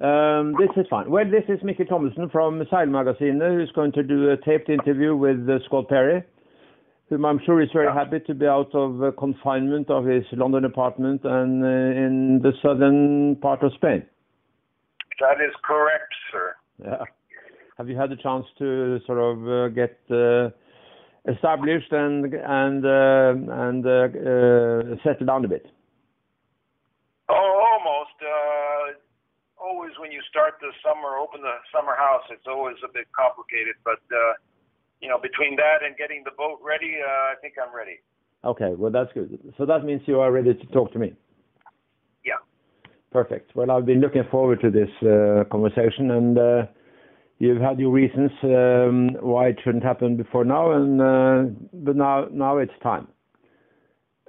[0.00, 1.08] Um, this is fine.
[1.08, 5.48] Well, this is Mikkel Thomassen from Seilmagasinet, who's going to do a taped interview with
[5.48, 6.24] uh, Scott Perry,
[7.08, 10.64] whom I'm sure is very happy to be out of uh, confinement of his London
[10.64, 14.04] apartment and uh, in the southern part of Spain.
[15.20, 16.56] That is correct, sir.
[16.84, 17.04] Yeah.
[17.78, 20.00] Have you had a chance to sort of get
[21.28, 22.32] established and
[25.04, 25.66] settle down a bit?
[27.28, 28.18] Oh, almost.
[29.94, 33.74] Always when you start the summer, open the summer house, it's always a bit complicated.
[33.84, 34.34] But uh,
[35.00, 38.00] you know, between that and getting the boat ready, uh, I think I'm ready.
[38.44, 38.74] Okay.
[38.76, 39.38] Well, that's good.
[39.58, 41.14] So that means you are ready to talk to me?
[42.24, 42.42] Yeah.
[43.10, 43.54] Perfect.
[43.54, 46.62] Well, I've been looking forward to this uh, conversation, and uh,
[47.38, 50.98] you've had your reasons um, why it shouldn't happen before now, and
[51.72, 53.08] but now now it's time.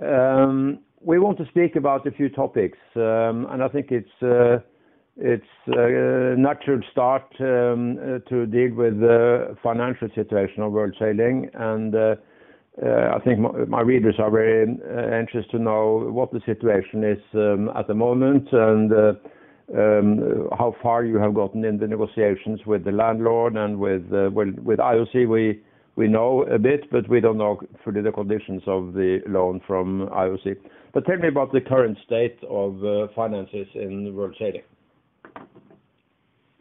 [0.01, 4.63] Um, we want to speak about a few topics, um, and I think it's
[5.17, 11.49] a natural start um, to deal with the financial situation of World Sailing.
[11.53, 12.15] And uh,
[12.83, 17.19] uh, I think my readers are very uh, anxious to know what the situation is
[17.33, 18.91] um, at the moment and
[19.73, 25.59] um, how far you have gotten in the negotiations with the landlord and with IOC.
[25.97, 30.09] We know a bit, but we don't know fully the conditions of the loan from
[30.09, 30.57] IOC.
[30.93, 34.61] But tell me about the current state of finances in World Sailing.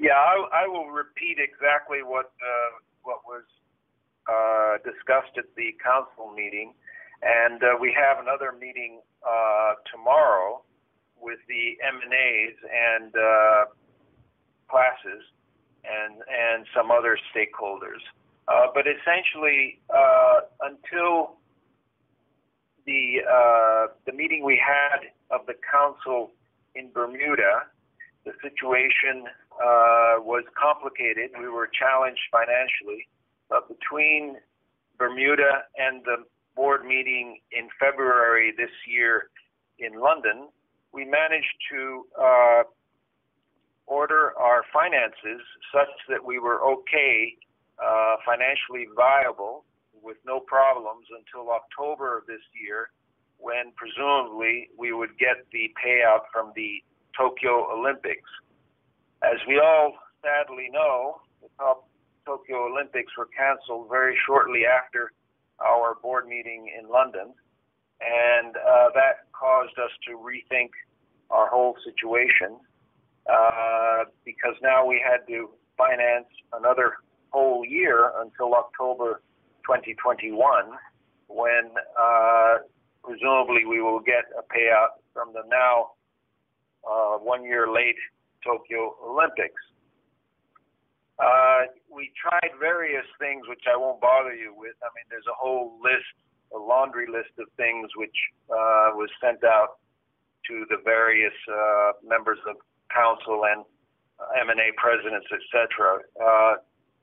[0.04, 0.20] Yeah.
[0.52, 2.70] I will repeat exactly what uh,
[3.04, 3.48] what was
[4.28, 6.74] uh, discussed at the council meeting.
[7.22, 9.00] And uh, we have another meeting
[9.90, 10.60] tomorrow
[11.16, 13.12] with the MNAs and A's and
[14.68, 15.24] classes
[15.88, 18.04] and and some other stakeholders.
[18.46, 19.80] Uh, but essentially,
[20.60, 21.40] until
[22.84, 23.24] the
[24.04, 26.32] the meeting we had of the council
[26.74, 27.64] in Bermuda,
[28.26, 29.24] the situation
[29.54, 31.30] Uh, was complicated.
[31.38, 33.06] We were challenged financially.
[33.48, 34.36] But between
[34.98, 36.24] Bermuda and the
[36.56, 39.30] board meeting in February this year
[39.78, 40.48] in London,
[40.92, 42.62] we managed to uh,
[43.86, 45.42] order our finances
[45.72, 47.34] such that we were okay,
[47.78, 49.64] uh, financially viable
[50.02, 52.90] with no problems until October of this year,
[53.38, 56.82] when presumably we would get the payout from the
[57.16, 58.30] Tokyo Olympics.
[59.24, 61.48] As we all sadly know, the
[62.26, 65.12] Tokyo Olympics were canceled very shortly after
[65.64, 67.32] our board meeting in London,
[68.02, 70.68] and uh, that caused us to rethink
[71.30, 72.58] our whole situation,
[73.32, 75.48] uh, because now we had to
[75.78, 76.92] finance another
[77.30, 79.22] whole year until October
[79.64, 80.36] 2021,
[81.28, 82.56] when uh,
[83.02, 85.92] presumably we will get a payout from the now
[87.24, 87.96] one year late
[88.44, 89.60] Tokyo Olympics.
[91.18, 94.74] Uh, we tried various things which I won't bother you with.
[94.82, 96.12] I mean, there's a whole list,
[96.54, 98.16] a laundry list of things which
[98.50, 99.78] uh, was sent out
[100.50, 102.56] to the various uh, members of
[102.92, 103.64] council and
[104.42, 106.02] MNA presidents, et cetera.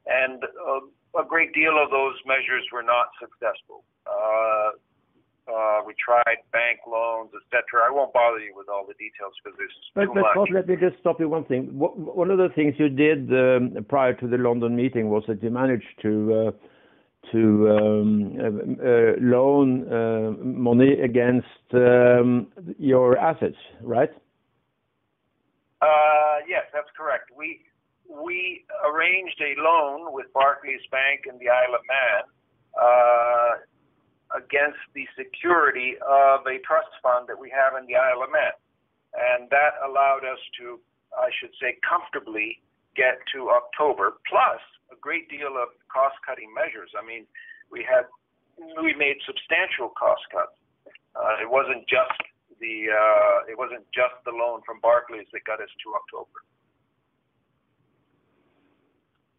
[0.05, 3.83] And a great deal of those measures were not successful.
[5.47, 7.81] Uh, we tried bank loans, etc.
[7.87, 10.31] I won't bother you with all the details because there's too much.
[10.33, 11.67] Scott, let me just stop you one thing.
[11.73, 15.49] One of the things you did um, prior to the London meeting was that you
[15.49, 16.51] managed to uh,
[17.31, 22.47] to um, uh, loan money against um,
[22.77, 24.11] your assets, right?
[26.47, 27.31] Yes, that's correct.
[27.37, 27.61] We
[28.83, 32.23] arranged a loan with Barclays Bank in the Isle of Man
[34.35, 38.55] against the security of a trust fund that we have in the Isle of Man.
[39.11, 40.79] And that allowed us to,
[41.11, 42.63] I should say, comfortably
[42.95, 46.91] get to October, plus a great deal of cost-cutting measures.
[46.95, 47.27] I mean,
[47.71, 48.07] we had
[48.83, 50.55] we made substantial cost cuts.
[51.15, 52.19] Uh, it wasn't just
[52.59, 56.45] the uh, it wasn't just the loan from Barclays that got us to October.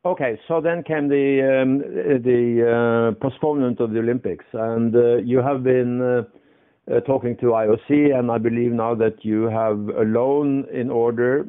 [0.04, 0.38] Okay.
[0.48, 4.44] So then came the um, uh, postponement of the Olympics.
[4.52, 6.26] And uh, you have been
[6.90, 11.46] uh, talking to IOC, and I believe now that you have a loan in order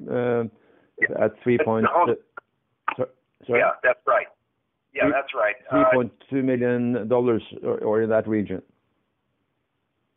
[1.20, 1.88] at three point-.
[3.48, 3.60] Sorry?
[3.60, 4.28] Yeah, that's right.
[4.94, 5.56] Yeah, that's right.
[5.72, 8.62] $3.2 million or in that region.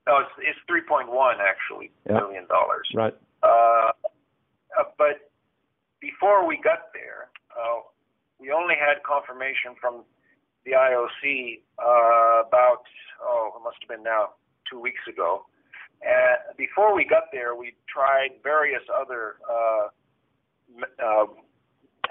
[0.07, 1.09] No, it's $3.1
[1.41, 1.91] actually.
[2.07, 2.21] Yeah.
[2.21, 2.47] Million.
[2.95, 3.15] Right.
[4.99, 5.31] But
[6.01, 7.31] before we got there,
[8.39, 10.05] we only had confirmation from
[10.65, 12.83] the IOC about
[13.23, 14.35] oh it must have been now
[14.71, 15.47] two weeks ago.
[16.03, 19.89] And before we got there, we tried various other uh,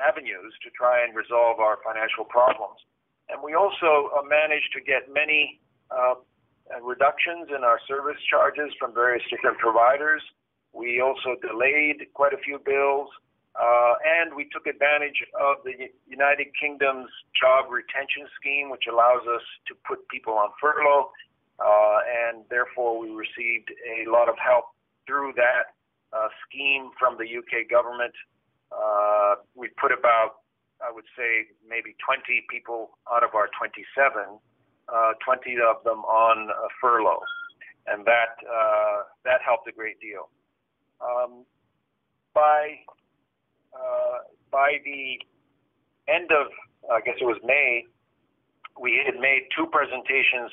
[0.02, 2.80] avenues to try and resolve our financial problems.
[3.30, 6.16] And we also uh, managed to get many uh,
[6.82, 10.22] reductions in our service charges from various different providers.
[10.74, 13.10] We also delayed quite a few bills,
[13.56, 19.44] uh, and we took advantage of the United Kingdom's job retention scheme, which allows us
[19.68, 21.08] to put people on furlough,
[21.64, 24.76] uh, and therefore we received a lot of help
[25.08, 25.72] through that
[26.12, 28.14] uh, scheme from the UK government.
[28.76, 30.44] Uh, we put about,
[30.84, 34.36] I would say, maybe 20 people out of our 27,
[34.92, 37.24] uh, 20 of them on furlough,
[37.88, 40.28] and that uh, that helped a great deal.
[41.00, 41.46] Um,
[42.34, 42.84] by
[43.76, 44.18] uh,
[44.52, 45.20] by the
[46.12, 46.48] end of,
[46.92, 47.86] I guess it was May,
[48.80, 50.52] we had made two presentations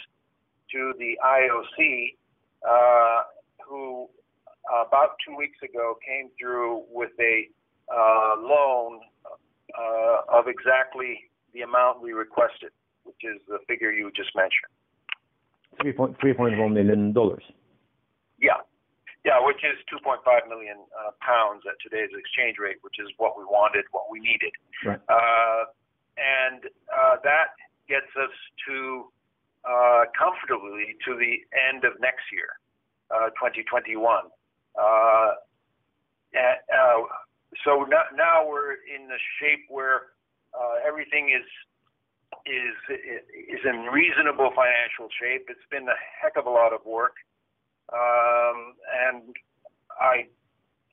[0.73, 2.17] to the IOC,
[2.69, 3.23] uh,
[3.69, 4.09] who
[4.87, 7.49] about two weeks ago came through with a
[7.93, 9.01] uh, loan
[9.77, 11.19] uh, of exactly
[11.53, 12.71] the amount we requested,
[13.05, 14.71] which is the figure you just mentioned.
[15.81, 17.13] $3.1 million.
[19.25, 19.39] Yeah.
[19.41, 23.85] Which is 2.5 million uh, pounds at today's exchange rate, which is what we wanted,
[23.91, 24.53] what we needed.
[24.85, 25.01] Right.
[25.09, 25.71] Uh,
[26.19, 27.55] and uh, that
[27.89, 28.35] gets us
[28.69, 29.09] to
[29.65, 32.59] uh, comfortably to the end of next year,
[33.39, 34.03] 2021.
[34.75, 35.39] Uh,
[36.35, 37.05] uh,
[37.65, 40.17] so now, now we're in the shape where
[40.55, 41.47] uh, everything is
[42.49, 45.47] is is in reasonable financial shape.
[45.53, 47.13] It's been a heck of a lot of work,
[47.91, 48.75] um,
[49.09, 49.35] and
[49.99, 50.29] I,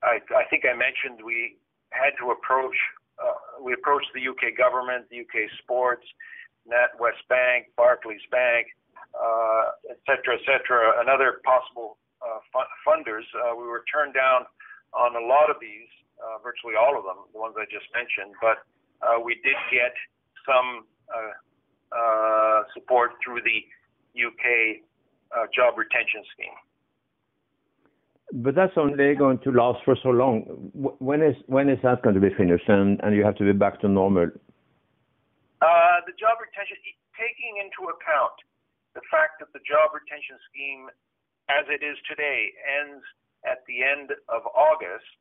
[0.02, 1.58] I I think I mentioned we
[1.92, 2.76] had to approach
[3.20, 6.06] uh, we approached the UK government, the UK sports,
[6.64, 8.68] NatWest Bank, Barclays Bank,
[9.12, 12.40] uh, et cetera, et cetera, and other possible uh,
[12.88, 13.28] funders.
[13.36, 14.48] Uh, we were turned down
[14.96, 15.90] on a lot of these,
[16.24, 18.64] uh, virtually all of them, the ones I just mentioned, but
[19.24, 19.94] we did get
[20.48, 20.88] some
[22.74, 23.60] support through the
[24.16, 24.84] UK
[25.56, 26.58] job retention scheme.
[28.32, 30.46] But that's only going to last for so long.
[31.00, 33.54] When is when is that going to be finished, and and you have to be
[33.54, 34.30] back to normal?
[35.60, 36.78] Uh, the job retention,
[37.18, 38.38] taking into account
[38.94, 40.88] the fact that the job retention scheme
[41.50, 43.02] as it is today, ends
[43.42, 45.18] at the end of August,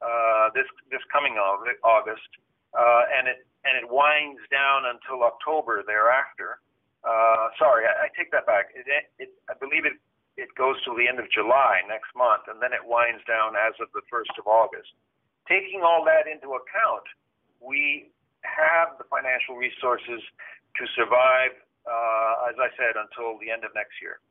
[0.00, 2.30] uh, this this coming of August,
[2.72, 6.64] uh, and it and it winds down until October thereafter.
[7.04, 8.72] Uh, sorry, I, I take that back.
[8.74, 10.00] It, it, I believe it
[10.38, 13.74] it goes to the end of July next month, and then it winds down as
[13.82, 14.94] of the first of August.
[15.50, 17.06] Taking all that into account,
[17.58, 18.14] we
[18.46, 20.22] have the financial resources
[20.78, 21.58] to survive,
[21.90, 24.22] uh, as I said, until the end of next year.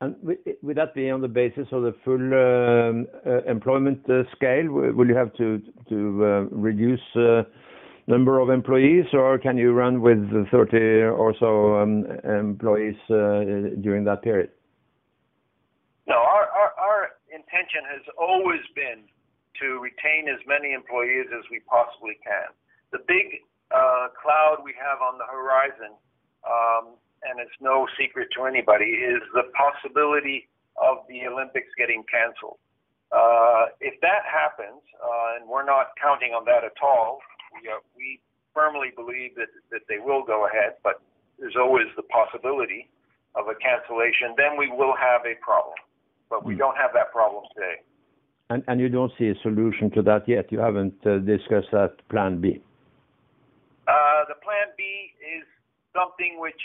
[0.00, 4.72] And Would that be on the basis of the full um, uh, employment uh, scale?
[4.72, 5.60] Will you have to
[5.92, 7.04] uh, reduce
[8.06, 10.76] number of employees, or can you run with 30
[11.12, 14.50] or so um, employees during that period?
[16.06, 19.08] No, our intention has always been
[19.60, 22.52] to retain as many employees as we possibly can.
[22.92, 23.40] The big
[23.70, 25.96] cloud we have on the horizon
[26.44, 32.60] um, and it's no secret to anybody, is the possibility of the Olympics getting canceled.
[33.12, 37.20] Uh, if that happens, uh, and we're not counting on that at all,
[37.56, 38.20] we, uh, we
[38.52, 41.00] firmly believe that, that they will go ahead, but
[41.38, 42.90] there's always the possibility
[43.34, 45.74] of a cancellation, then we will have a problem.
[46.34, 46.66] But we hmm.
[46.66, 47.78] don't have that problem today.
[48.50, 50.50] And, and you don't see a solution to that yet?
[50.50, 52.60] You haven't uh, discussed that plan B?
[53.86, 55.46] Uh, the plan B is
[55.94, 56.60] something which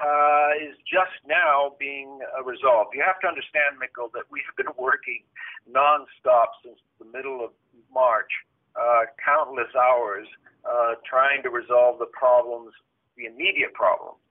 [0.00, 2.96] uh, is just now being uh, resolved.
[2.96, 5.20] You have to understand, Mikkel, that we have been working
[5.68, 7.52] nonstop since the middle of
[7.92, 8.32] March,
[8.80, 10.26] uh, countless hours,
[10.64, 12.72] uh, trying to resolve the problems,
[13.20, 14.21] the immediate problems.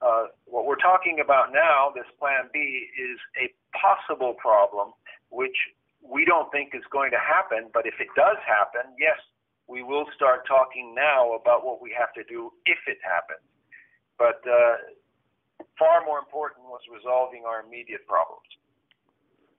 [0.00, 4.92] Uh, what we're talking about now, this Plan B, is a possible problem,
[5.28, 5.56] which
[6.00, 7.68] we don't think is going to happen.
[7.72, 9.20] But if it does happen, yes,
[9.68, 13.44] we will start talking now about what we have to do if it happens.
[14.18, 14.76] But uh,
[15.78, 18.48] far more important was resolving our immediate problems.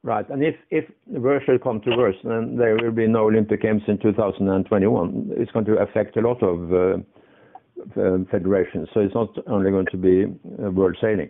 [0.04, 0.28] Right.
[0.30, 3.84] And if if worse should come to worse, then there will be no Olympic Games
[3.88, 5.30] in 2021.
[5.38, 7.04] It's going to affect a lot of uh,
[8.30, 8.90] federations.
[8.94, 11.30] So it's not only going to be uh, world sailing.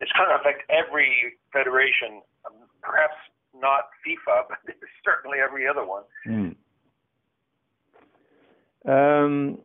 [0.00, 3.14] It's going to affect every federation, um, perhaps
[3.54, 4.74] not FIFA, but
[5.04, 6.02] certainly every other one.
[6.26, 6.54] Mm.
[8.84, 9.58] Um,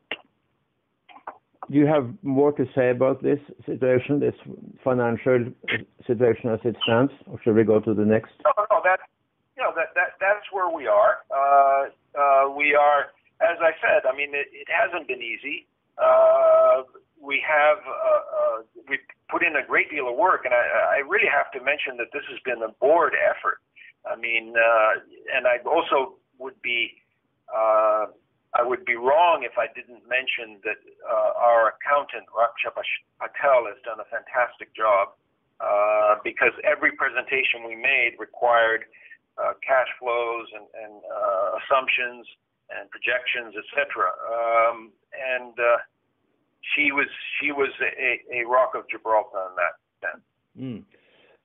[1.69, 4.35] do you have more to say about this situation, this
[4.83, 5.51] financial
[6.05, 8.31] situation as it stands, or should we go to the next?
[8.45, 8.99] No, no, that,
[9.57, 11.25] you know, that, that, that's where we are.
[11.29, 12.73] Uh, uh, we
[14.15, 15.67] mean, it, it hasn't been easy.
[15.97, 16.83] Uh,
[17.21, 18.99] we have uh, uh, we
[19.29, 22.13] put in a great deal of work, and I, I really have to mention that
[22.13, 23.59] this has been a board effort.
[24.05, 25.01] I mean, uh,
[25.35, 27.01] and I also would be
[27.49, 28.07] uh,
[28.53, 33.77] I would be wrong if I didn't mention that uh, our accountant Raksha Patel has
[33.83, 35.13] done a fantastic job
[35.59, 38.85] uh, because every presentation we made required
[39.37, 42.25] uh, cash flows and, and uh, assumptions
[42.69, 44.11] and projections, etc.
[44.27, 45.77] Um, and uh,
[46.75, 47.07] she was
[47.39, 50.23] she was a, a rock of Gibraltar in that sense.
[50.59, 50.83] Mm.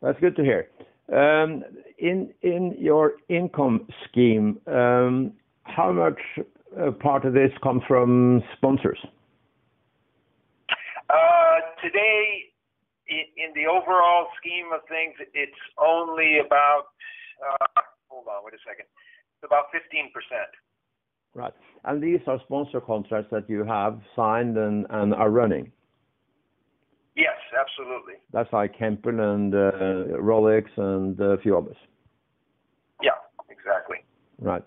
[0.01, 0.69] That's good to hear.
[1.13, 1.65] Um,
[1.99, 5.33] in in your income scheme, um,
[5.65, 6.21] how much
[6.79, 8.99] uh, part of this comes from sponsors?
[11.11, 12.49] Uh, today,
[13.09, 16.97] in, in, the overall scheme of things, it's only about.
[17.43, 18.87] Uh, hold on, wait a second.
[19.37, 20.51] It's about fifteen percent.
[21.35, 21.53] Right.
[21.85, 25.73] And these are sponsor contracts that you have signed and, and are running?
[27.17, 28.15] Yes, absolutely.
[28.33, 29.73] That's like Hempel and uh,
[30.19, 31.77] Rolex and a few others.
[33.03, 33.11] Yeah,
[33.51, 33.99] exactly.
[34.39, 34.65] Right.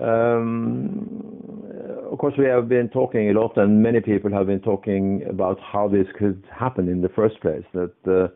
[0.00, 1.64] Um,
[2.10, 5.58] of course, we have been talking a lot, and many people have been talking about
[5.60, 7.64] how this could happen in the first place.
[7.72, 8.28] That uh,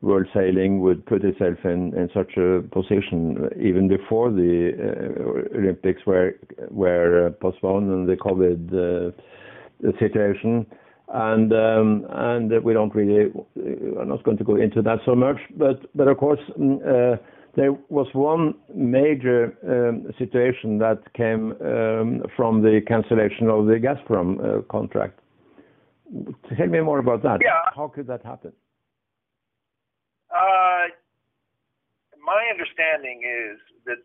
[0.00, 6.06] world sailing would put itself in, in such a position even before the uh, Olympics
[6.06, 6.34] were
[6.70, 10.66] were uh, postponed and the COVID uh, situation.
[11.08, 13.32] And um, and we don't really,
[13.98, 17.16] I'm not going to go into that so much, but but of course mm, uh,
[17.56, 24.38] there was one major um, situation that came um, from the cancellation of the Gazprom
[24.38, 25.18] uh, contract.
[26.56, 27.38] Tell me more about that.
[27.42, 27.58] Yeah.
[27.74, 28.52] How could that happen?
[30.30, 30.92] Uh,
[32.20, 33.56] my understanding is
[33.86, 34.00] that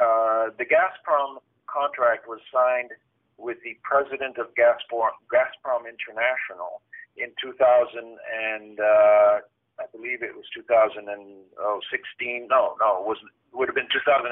[0.00, 1.38] uh, the Gazprom
[1.70, 2.90] contract was signed
[3.38, 6.82] with the president of Gazprom, Gazprom International
[7.16, 9.40] in 2000 and uh,
[9.80, 12.48] I believe it was 2016.
[12.50, 14.28] No, no, it was it would have been 2018.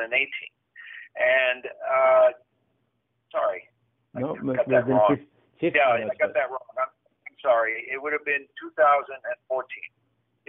[1.19, 2.29] And uh,
[3.33, 3.65] sorry,
[4.15, 5.19] no, I got that wrong.
[5.59, 6.69] 50, yeah, I got that wrong.
[6.79, 7.89] I'm, I'm sorry.
[7.91, 9.09] It would have been 2014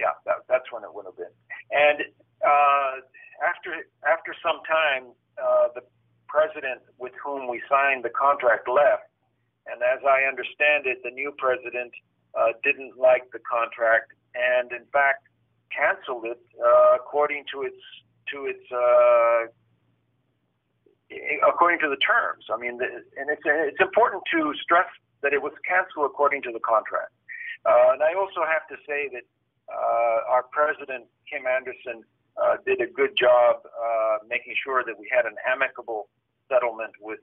[0.00, 1.34] yeah, that, that's when it would have been.
[1.68, 2.08] And
[2.40, 3.04] uh,
[3.44, 5.84] after after some time, uh, the
[6.32, 9.12] president with whom we signed the contract left,
[9.68, 11.92] and as I understand it, the new president
[12.32, 15.26] uh, didn't like the contract and, in fact,
[15.74, 17.82] canceled it uh, according to its
[18.32, 19.50] to its uh,
[21.46, 22.46] according to the terms.
[22.50, 22.86] I mean, the,
[23.18, 24.88] and it's it's important to stress
[25.22, 27.12] that it was canceled according to the contract.
[27.66, 29.26] Uh, and I also have to say that
[29.70, 32.04] uh, our president, Kim Andersen,
[32.36, 36.08] uh, did a good job uh, making sure that we had an amicable
[36.48, 37.20] settlement with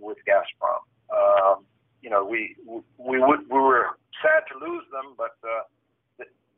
[0.00, 0.82] with Gazprom.
[1.14, 1.64] Um,
[2.02, 5.36] you know, we we would, we were sad to lose them, but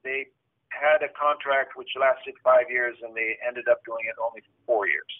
[0.04, 0.26] they
[0.70, 4.54] had a contract which lasted five years, and they ended up doing it only for
[4.66, 5.12] four years.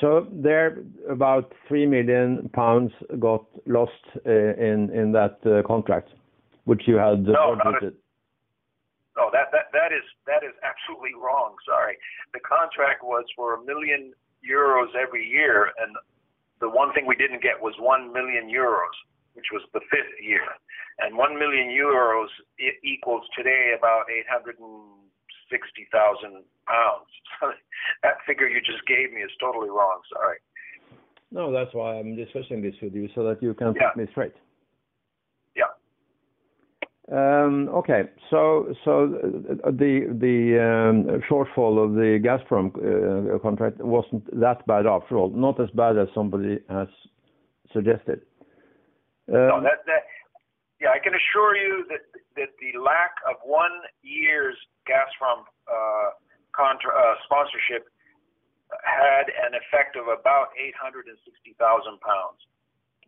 [0.00, 0.78] So there,
[1.10, 6.08] about 3 million pounds got lost uh, in in that uh, contract,
[6.64, 7.94] which you had no, budgeted.
[9.20, 11.52] No, that, that, that is that is absolutely wrong.
[11.68, 12.00] Sorry,
[12.32, 15.92] the contract was for a million euros every year, and
[16.64, 18.96] the one thing we didn't get was one million euros,
[19.36, 20.48] which was the fifth year,
[21.04, 24.88] and one million euros it equals today about eight hundred and
[25.52, 27.12] sixty thousand pounds.
[28.02, 30.00] That figure you just gave me is totally wrong.
[30.12, 30.40] Sorry.
[31.30, 33.92] No, that's why I'm discussing this with you so that you can yeah.
[33.92, 34.32] put me straight.
[37.10, 38.02] Um, okay.
[38.30, 39.08] So so
[39.66, 40.06] the
[40.62, 45.98] um, shortfall of the Gazprom uh, contract wasn't that bad after all, not as bad
[45.98, 46.86] as somebody has
[47.72, 48.20] suggested.
[49.26, 49.66] No, um,
[50.80, 52.00] yeah, I can assure you that
[52.36, 57.90] the lack of one year's Gazprom uh, uh, sponsorship
[58.86, 61.58] had an effect of about 860,000
[62.00, 62.38] pounds,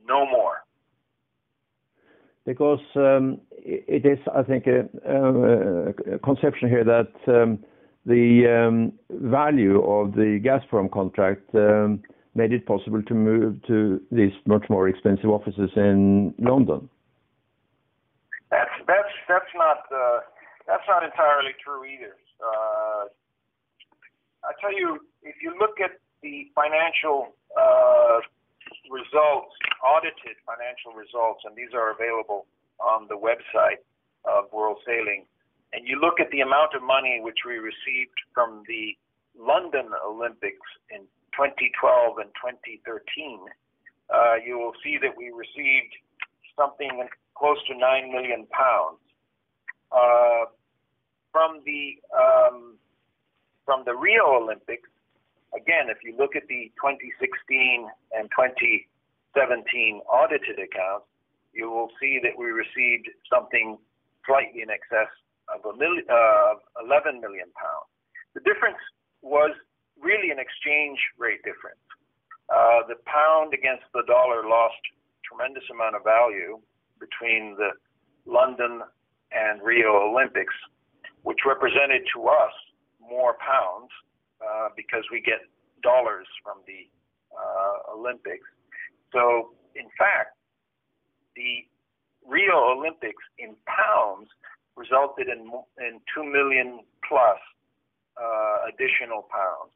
[0.05, 0.67] no more
[2.45, 7.59] because um, it is, I think, a, conception here that um,
[8.05, 11.55] the um, value of the Gazprom contract
[12.35, 16.89] made it possible to move to these much more expensive offices in London.
[18.51, 20.21] That's that's that's not uh,
[20.67, 22.17] that's not entirely true either.
[22.41, 23.09] Uh,
[24.45, 28.21] I tell you, if you look at the financial uh,
[28.91, 32.47] results, audited financial results, and these are available
[32.79, 33.83] on the website
[34.25, 35.27] of World Sailing,
[35.73, 38.97] and you look at the amount of money which we received from the
[39.39, 43.41] London Olympics in 2012 and 2013,
[44.13, 45.97] uh, you will see that we received
[46.57, 49.01] something close to nine million pounds
[49.91, 50.45] uh,
[51.33, 52.77] from the um,
[53.65, 54.89] from the Rio Olympics.
[55.57, 58.29] Again, if you look at the 2016 and
[59.35, 61.09] 2017 audited accounts,
[61.53, 63.77] you will see that we received something
[64.25, 65.09] slightly in excess
[65.53, 67.89] of a million, uh, 11 million pounds.
[68.35, 68.81] The difference
[69.21, 69.53] was
[70.01, 71.81] really an exchange rate difference.
[72.49, 74.81] Uh, the pound against the dollar lost
[75.25, 76.61] tremendous amount of value
[77.01, 77.73] between the
[78.27, 78.83] London
[79.33, 80.55] and Rio Olympics,
[81.23, 82.55] which represented to us
[83.01, 83.91] more pounds
[84.41, 85.41] uh, because we get
[85.83, 86.89] dollars from the
[87.33, 88.47] uh, Olympics.
[89.13, 90.37] So, in fact,
[91.37, 91.65] the
[92.27, 94.29] Rio Olympics in pounds
[94.77, 97.39] resulted in in two million plus
[98.17, 99.73] uh, additional pounds,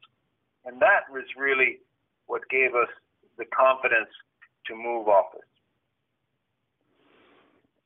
[0.65, 1.79] and that was really
[2.25, 2.89] what gave us
[3.37, 4.09] the confidence
[4.65, 5.41] to move office.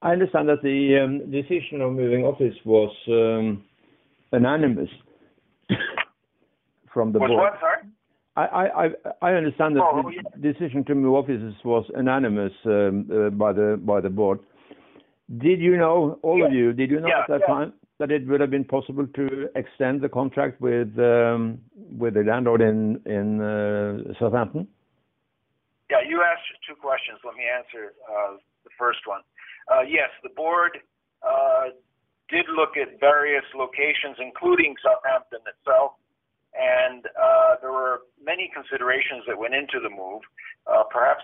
[0.01, 3.63] I understand that the um, decision of moving office was um,
[4.33, 4.89] unanimous
[6.93, 7.51] from the was board.
[7.51, 7.83] what, sorry?
[8.37, 8.87] I, I,
[9.21, 13.79] I understand that Oh, the decision to move offices was unanimous um, uh, by the
[13.83, 14.39] by the board.
[15.37, 18.41] Did you know, all of you, did you know at that time that it would
[18.41, 21.59] have been possible to extend the contract with um,
[21.97, 24.67] with the landlord in in uh, Southampton?
[25.89, 27.19] Yeah, you asked two questions.
[27.25, 29.21] Let me answer uh, the first one.
[29.67, 30.79] Uh, yes, the board
[31.21, 31.75] uh,
[32.29, 35.99] did look at various locations, including Southampton itself,
[36.53, 40.21] and uh, there were many considerations that went into the move.
[40.67, 41.23] Uh, perhaps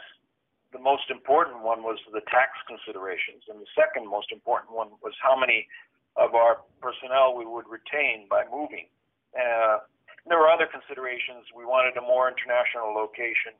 [0.71, 5.13] the most important one was the tax considerations, and the second most important one was
[5.21, 5.67] how many
[6.15, 8.87] of our personnel we would retain by moving.
[9.35, 9.79] Uh,
[10.27, 11.45] there were other considerations.
[11.55, 13.55] We wanted a more international location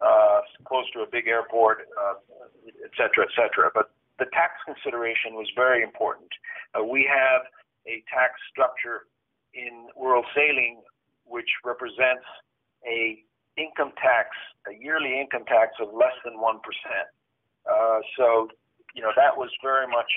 [0.00, 2.18] uh, close to a big airport, uh,
[2.66, 3.70] et cetera, et cetera.
[3.74, 6.30] But the tax consideration was very important.
[6.74, 7.42] Uh, we have
[7.86, 9.06] a tax structure
[9.54, 10.82] in World Sailing
[11.28, 12.24] which represents
[12.86, 13.22] a
[13.56, 14.30] income tax,
[14.66, 17.08] a yearly income tax of less than one percent.
[17.68, 18.48] Uh, so,
[18.94, 20.10] you know, that was very much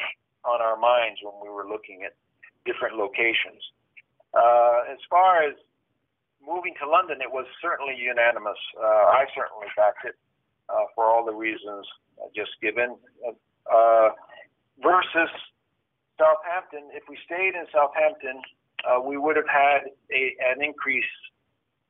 [0.45, 2.13] on our minds when we were looking at
[2.65, 3.61] different locations.
[4.33, 5.55] Uh, as far as
[6.39, 8.57] moving to London, it was certainly unanimous.
[8.79, 10.15] Uh, I certainly backed it
[10.69, 11.85] uh, for all the reasons
[12.35, 12.95] just given.
[13.67, 14.09] Uh,
[14.81, 15.29] versus
[16.17, 18.41] Southampton, if we stayed in Southampton,
[18.85, 20.21] uh, we would have had a,
[20.53, 21.11] an increase,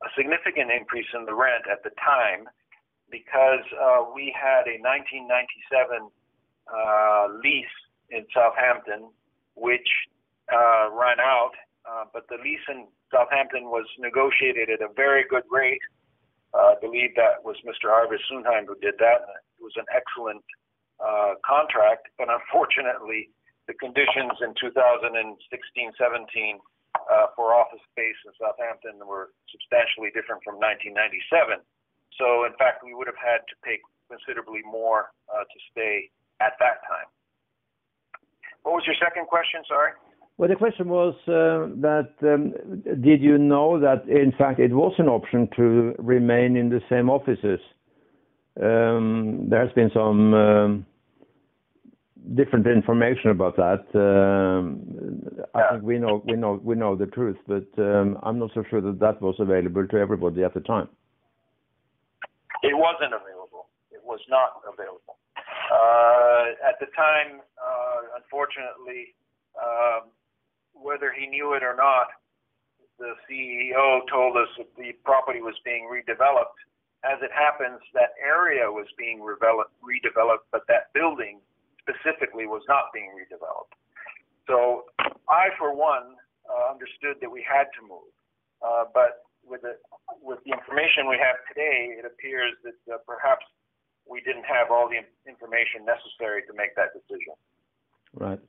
[0.03, 2.47] a significant increase in the rent at the time,
[3.09, 6.07] because uh, we had a 1997
[6.71, 7.77] uh, lease
[8.09, 9.11] in Southampton,
[9.55, 9.87] which
[10.51, 11.51] uh, ran out.
[11.83, 15.81] Uh, but the lease in Southampton was negotiated at a very good rate.
[16.53, 17.89] Uh, I believe that was Mr.
[17.91, 19.23] Arve Sundheim who did that.
[19.59, 20.43] It was an excellent
[20.99, 23.31] uh, contract, but unfortunately,
[23.67, 26.59] the conditions in 2016 17
[27.09, 31.63] uh, for office space in Southampton were substantially different from 1997.
[32.19, 33.79] So, in fact, we would have had to pay
[34.11, 36.11] considerably more uh, to stay
[36.43, 37.07] at that time.
[38.63, 39.63] What was your second question?
[39.67, 39.91] Sorry.
[40.37, 42.53] Well, the question was uh, that um,
[43.01, 47.09] did you know that in fact it was an option to remain in the same
[47.09, 47.59] offices?
[48.61, 50.85] Um, there has been some um,
[52.35, 53.83] different information about that.
[53.95, 54.81] Um,
[55.53, 55.69] I Yeah.
[55.71, 58.81] think we know we know we know the truth, but um, I'm not so sure
[58.81, 60.89] that that was available to everybody at the time.
[62.63, 63.67] It wasn't available.
[63.91, 65.17] It was not available.
[65.71, 69.15] Uh, at the time, uh, unfortunately,
[69.57, 70.11] um,
[70.73, 72.07] whether he knew it or not,
[72.99, 76.59] the CEO told us that the property was being redeveloped.
[77.03, 81.39] As it happens, that area was being redeveloped, redeveloped but that building
[81.81, 83.73] specifically was not being redeveloped.
[84.47, 84.85] So
[85.29, 86.15] I, for one,
[86.45, 88.11] uh, understood that we had to move.
[88.61, 89.77] Uh, but with the,
[90.21, 93.45] with the information we have today, it appears that uh, perhaps
[94.09, 97.33] we didn't have all the information necessary to make that decision.
[98.13, 98.39] Right.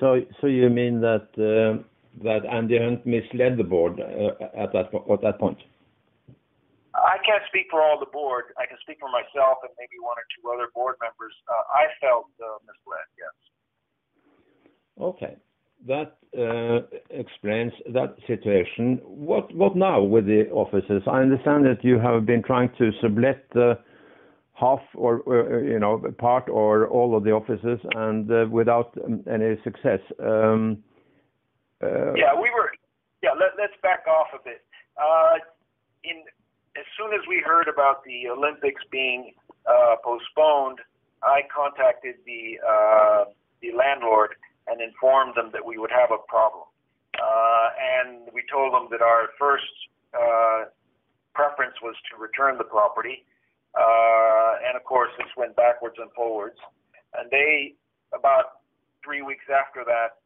[0.00, 1.82] So so you mean that uh,
[2.24, 5.58] that Andy Hunt misled the board uh, at that at that point?
[6.94, 8.52] I can't speak for all the board.
[8.58, 11.32] I can speak for myself and maybe one or two other board members.
[11.48, 13.36] Uh, I felt uh, misled, yes.
[15.00, 15.36] Okay.
[15.88, 19.00] That uh, explains that situation.
[19.02, 21.02] What what now with the offices?
[21.10, 23.74] I understand that you have been trying to sublet uh,
[24.54, 29.24] half or, or, you know, part or all of the offices and uh, without um,
[29.28, 29.98] any success.
[30.20, 30.84] Um,
[31.82, 32.70] uh, Yeah, we were.
[33.22, 34.62] Yeah, let, let's back off a bit.
[34.96, 35.38] Uh,
[36.04, 36.22] in
[36.76, 39.32] as soon as we heard about the Olympics being
[39.66, 40.78] uh, postponed,
[41.22, 43.24] I contacted the uh,
[43.60, 44.34] the landlord
[44.66, 46.64] and informed them that we would have a problem.
[47.14, 49.68] Uh, and we told them that our first
[50.14, 50.64] uh,
[51.34, 53.24] preference was to return the property.
[53.74, 56.58] Uh, and of course, this went backwards and forwards.
[57.14, 57.74] And they,
[58.14, 58.62] about
[59.04, 60.18] three weeks after that,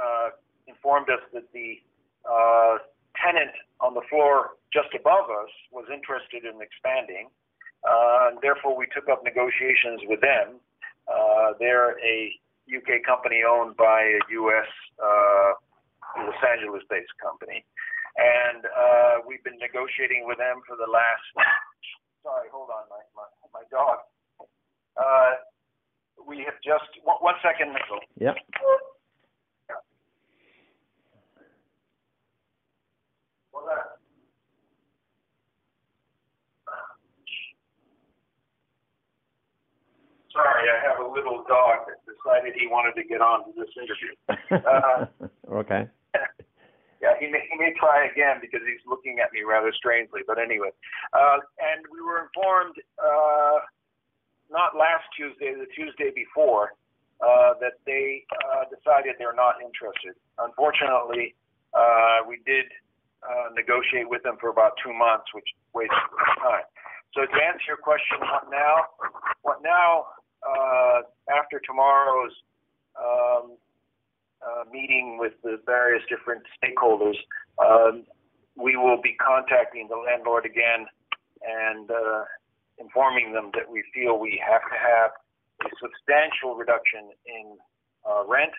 [0.00, 0.30] uh,
[0.66, 1.80] informed us that the
[2.24, 2.78] uh,
[3.22, 7.28] tenant on the floor just above us was interested in expanding.
[7.84, 10.60] Uh, and therefore, we took up negotiations with them.
[11.08, 12.32] Uh, they're a
[12.68, 15.50] UK company owned by a US uh,
[16.18, 17.64] Los Angeles-based company,
[18.16, 21.24] and uh, we've been negotiating with them for the last.
[22.22, 24.04] Sorry, hold on, my my, my dog.
[24.96, 25.40] Uh,
[26.28, 28.00] we have just one, one second, Michael.
[28.20, 28.34] Yeah.
[33.50, 34.00] What's that?
[40.60, 43.72] Sorry, I have a little dog that decided he wanted to get on to this
[43.80, 44.12] interview.
[44.50, 45.06] Uh,
[45.62, 45.86] okay.
[47.02, 50.20] yeah, he may, he may try again because he's looking at me rather strangely.
[50.26, 50.74] But anyway,
[51.14, 53.62] uh, and we were informed uh,
[54.50, 56.74] not last Tuesday, the Tuesday before,
[57.22, 60.18] uh, that they uh, decided they're not interested.
[60.42, 61.38] Unfortunately,
[61.72, 62.66] uh, we did
[63.22, 65.94] uh, negotiate with them for about two months, which wasted
[66.42, 66.66] time.
[67.14, 68.74] So to answer your question, what now?
[69.46, 70.10] What now?
[70.46, 72.32] Uh, after tomorrow's
[72.98, 73.56] um,
[74.40, 77.16] uh, meeting with the various different stakeholders,
[77.58, 78.04] um,
[78.56, 80.86] we will be contacting the landlord again
[81.42, 82.24] and uh,
[82.78, 85.10] informing them that we feel we have to have
[85.64, 87.56] a substantial reduction in
[88.08, 88.52] uh, rent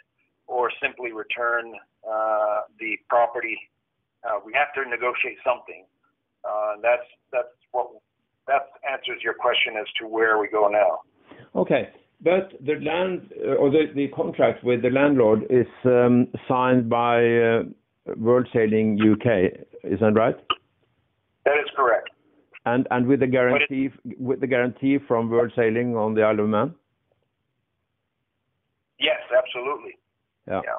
[0.48, 1.74] or simply return
[2.08, 3.58] uh, the property.
[4.24, 5.86] Uh, we have to negotiate something.
[6.46, 7.88] Uh, that's that's what
[8.48, 11.02] that answers your question as to where we go now.
[11.56, 11.90] Okay.
[12.24, 17.64] But the land or the, the contract with the landlord is um, signed by uh,
[18.16, 20.36] World Sailing UK, is that right?
[21.46, 22.10] That is correct.
[22.66, 26.50] And and with the guarantee with the guarantee from World Sailing on the Isle of
[26.50, 26.76] Man?
[29.00, 29.98] Yes, absolutely.
[30.48, 30.62] Yeah.
[30.64, 30.78] Yeah.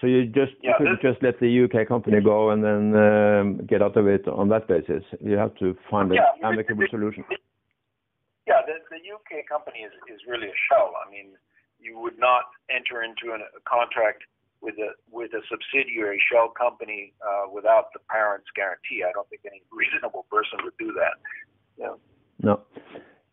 [0.00, 3.66] So you just you Yeah, couldn't just let the UK company go and then um,
[3.66, 5.02] get out of it on that basis.
[5.20, 7.24] You have to find an amicable solution.
[8.46, 8.62] Yeah,
[9.00, 10.92] the, UK company is, is really a shell.
[11.00, 11.32] I mean,
[11.80, 14.22] you would not enter into an, a contract
[14.60, 19.02] with a with a subsidiary shell company uh, without the parent's guarantee.
[19.02, 21.16] I don't think any reasonable person would do that.
[21.78, 21.96] Yeah.
[22.42, 22.60] No.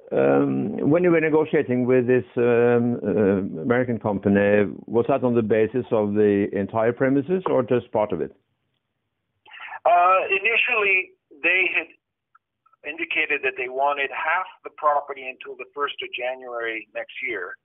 [0.09, 5.41] Um, When you were negotiating with this um, uh, American company, was that on the
[5.41, 8.33] basis of the entire premises or just part of it?
[9.85, 11.11] Uh, initially,
[11.43, 11.87] they had
[12.87, 17.57] indicated that they wanted half the property until the 1st of January next year,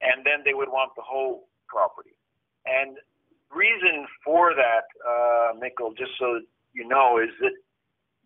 [0.00, 2.14] and then they would want the whole property.
[2.64, 2.96] And
[3.50, 6.40] reason for that, uh, Mikkel, just so
[6.72, 7.54] you know, is that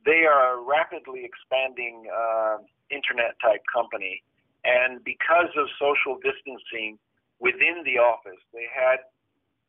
[0.04, 2.58] they are a rapidly expanding uh,
[2.90, 4.22] internet type company,
[4.64, 6.98] and because of social distancing
[7.40, 9.00] within the office, they had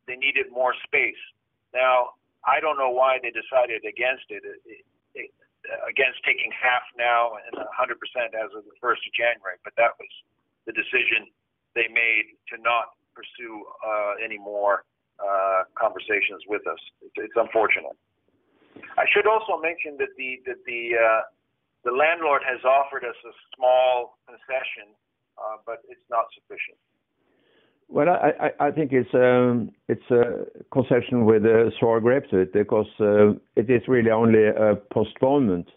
[0.08, 1.20] they needed more space.
[1.74, 4.44] Now, I don't know why they decided against it.
[4.46, 4.84] it, it,
[5.16, 5.32] it
[5.90, 7.98] against taking half now and 100%
[8.34, 10.12] as of the 1st of January, but that was
[10.66, 11.30] the decision
[11.74, 14.84] they made to not pursue uh, any more
[15.20, 16.80] uh, conversations with us.
[17.02, 17.96] It's, it's unfortunate.
[19.00, 21.24] I should also mention that the that the uh,
[21.88, 24.92] the landlord has offered us a small concession,
[25.40, 26.76] uh, but it's not sufficient.
[27.88, 32.90] Well, I think it's um, it's a concession with a sour grape to it because
[33.00, 35.70] uh, it is really only a postponement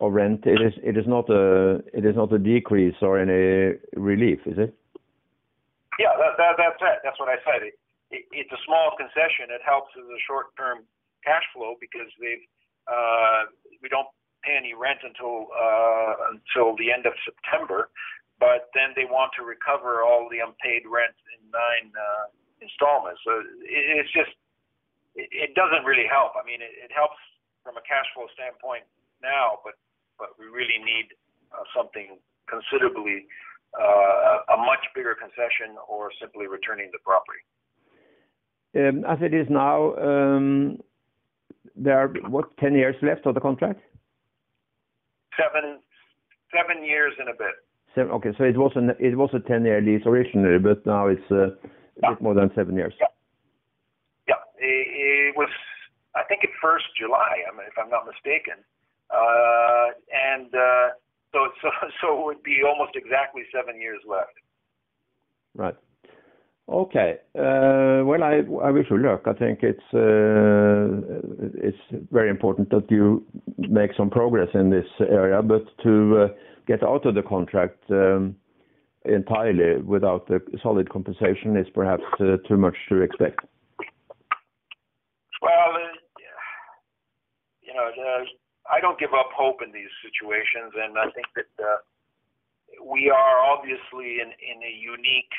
[0.00, 0.46] of rent.
[0.46, 4.58] It is it is not a it is not a decrease or any relief, is
[4.58, 4.74] it?
[6.00, 6.98] Yeah, that, that, that's it.
[7.04, 7.62] That's what I said.
[7.68, 7.74] It,
[8.10, 9.52] it, it's a small concession.
[9.52, 10.88] It helps as a short-term
[11.22, 12.08] cash flow because
[12.88, 13.40] uh,
[13.82, 14.08] we don't
[14.42, 17.92] pay any rent until uh, until the end of September,
[18.42, 22.26] but then they want to recover all the unpaid rent in nine uh,
[22.58, 23.22] installments.
[23.22, 24.34] So it, it's just
[25.14, 26.34] it, it doesn't really help.
[26.34, 27.22] I mean, it, it helps
[27.62, 28.82] from a cash flow standpoint
[29.22, 29.78] now, but
[30.18, 31.14] but we really need
[31.54, 32.18] uh, something
[32.50, 33.30] considerably
[33.78, 37.46] uh, a much bigger concession or simply returning the property.
[38.74, 40.78] Um, As it is now, um,
[41.76, 43.80] there are, what, 10 years left of the contract?
[45.36, 45.80] Seven
[46.52, 47.56] seven years and a bit.
[47.94, 48.12] Seven.
[48.12, 51.52] Okay, so it was an it was a 10-year lease originally, but now it's uh,
[52.02, 52.94] a bit more than seven years.
[52.98, 53.06] Yeah.
[54.28, 55.50] Yeah, it, was.
[56.14, 58.64] I think at first July, if I'm not mistaken,
[59.10, 60.88] uh, and uh,
[61.32, 61.68] so so
[62.00, 64.34] so it would be almost exactly seven years left.
[65.54, 65.76] Right.
[66.68, 67.16] Okay.
[67.34, 69.22] Uh, well, I, I wish you luck.
[69.26, 70.86] I think it's uh,
[71.60, 73.26] it's very important that you
[73.58, 76.28] make some progress in this area, but to
[76.66, 78.36] get out of the contract um,
[79.04, 83.40] entirely without a solid compensation is perhaps uh, too much to expect.
[85.40, 85.90] Well, uh,
[87.62, 88.24] you know, uh,
[88.70, 91.80] I don't give up hope in these situations, and I think that
[92.80, 95.32] we are obviously in in a unique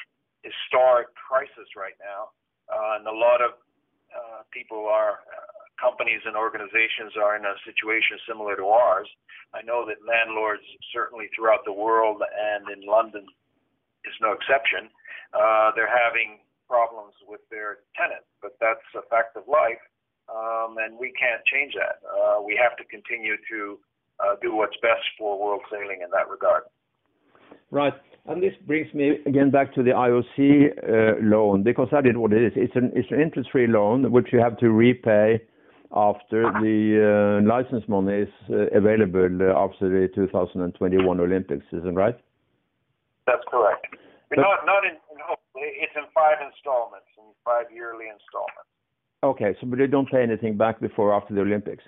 [0.43, 2.35] historic crisis right now,
[2.67, 3.55] uh, and a lot of
[4.13, 5.52] uh, people are, uh,
[5.83, 9.09] companies and organizations are in a situation similar to ours.
[9.51, 10.63] I know that landlords,
[10.95, 13.27] certainly throughout the world and in London,
[14.07, 14.87] is no exception.
[15.35, 16.39] Uh, they're having
[16.71, 19.83] problems with their tenants, but that's a fact of life,
[20.31, 21.99] um, and we can't change that.
[22.07, 23.59] Uh, we have to continue to
[24.23, 26.63] uh, do what's best for world sailing in that regard.
[27.71, 27.93] Right.
[28.25, 32.31] And this brings me again back to the IOC uh, loan, because that is what
[32.31, 32.53] it is.
[32.55, 35.41] It's an, it's an interest-free loan, which you have to repay
[35.93, 42.17] after the uh, license money is uh, available after the 2021 Olympics, isn't right?
[43.27, 43.85] That's correct.
[44.35, 45.19] Not not in, in
[45.55, 48.69] it's in five installments, in five yearly installments.
[49.23, 51.83] Okay, so but they don't pay anything back before after the Olympics.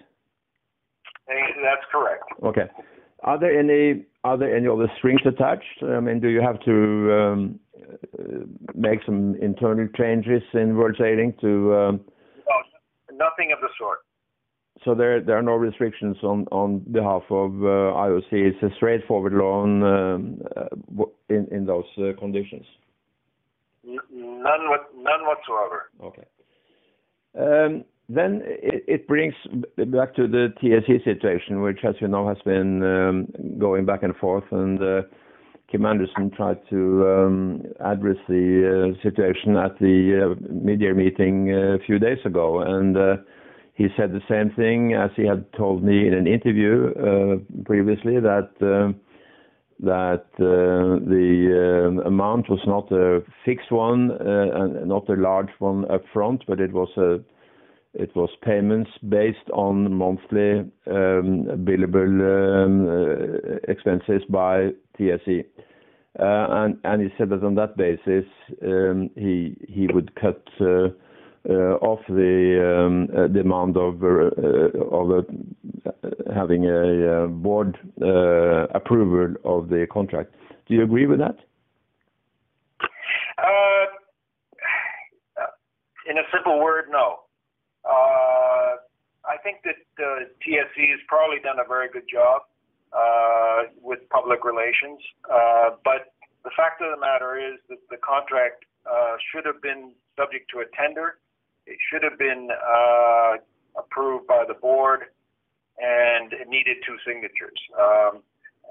[1.28, 2.24] That's correct.
[2.44, 2.70] Okay.
[3.24, 5.82] Are there any are there any other strings attached?
[5.82, 7.60] I mean, do you have to um,
[8.76, 12.00] make some internal changes in World Sailing to?
[13.18, 14.00] No, nothing of the sort.
[14.84, 18.32] So there there are no restrictions on on behalf of uh, IOC.
[18.32, 22.66] It's a straightforward loan um, uh, in in those uh, conditions.
[23.84, 25.92] None none whatsoever.
[26.04, 26.26] Okay.
[27.38, 29.34] Um, then it brings
[29.78, 34.16] back to the TSE situation, which, as you know, has been um, going back and
[34.18, 34.44] forth.
[34.52, 35.02] And uh,
[35.72, 41.80] Kim Andersen tried to um, address the uh, situation at the uh, mid-year meeting a
[41.86, 42.60] few days ago.
[42.62, 42.96] And
[43.74, 46.94] he said the same thing as he had told me in an interview
[47.66, 48.96] previously, that
[49.82, 56.62] that the amount was not a fixed one and not a large one upfront, but
[56.62, 57.20] it was a
[57.98, 65.44] it was payments based on monthly um, billable um, uh, expenses by TSE.
[66.18, 68.26] Uh, and He said that on that basis,
[68.64, 70.90] um, he would cut uh,
[71.82, 74.02] off the demand of
[76.34, 77.78] having a board
[78.74, 80.34] approval of the contract.
[80.68, 81.38] Do you agree with that?
[86.08, 87.22] In a simple word, no.
[87.84, 88.78] Uh,
[89.26, 92.44] I think that uh, TSE has probably done a very good job
[92.96, 95.00] uh, with public relations,
[95.32, 99.92] uh, but the fact of the matter is that the contract uh, should have been
[100.16, 101.18] subject to a tender.
[101.66, 103.42] It should have been uh,
[103.76, 105.12] approved by the board,
[105.80, 107.60] and it needed two signatures.
[107.76, 108.22] Um,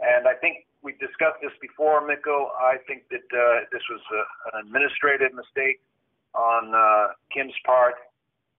[0.00, 2.54] and I think we discussed this before, Mikko.
[2.56, 4.22] I think that uh, this was a,
[4.56, 5.82] an administrative mistake
[6.34, 7.94] on uh, Kim's part.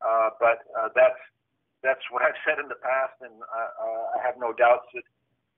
[0.04, 1.17] Uh, but uh, that's
[1.82, 5.06] that's what I've said in the past, and uh, I have no doubts that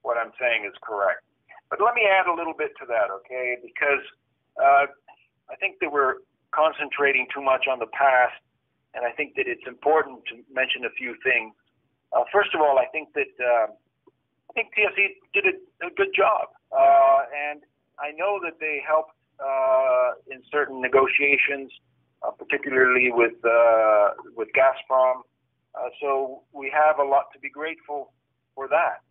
[0.02, 1.22] what I'm saying is correct.
[1.70, 3.56] But let me add a little bit to that, okay?
[3.60, 4.04] Because
[4.58, 8.40] I think that we're concentrating too much on the past,
[8.94, 11.52] and I think that it's important to mention a few things.
[12.12, 15.54] Uh, first of all, I think that uh, I think TSE did a,
[15.86, 17.60] a good job, uh, and
[18.00, 19.12] I know that they helped
[20.32, 21.70] in certain negotiations
[22.22, 25.22] uh, particularly with uh, with Gazprom.
[25.74, 28.12] Uh, so we have a lot to be grateful
[28.54, 29.02] for that.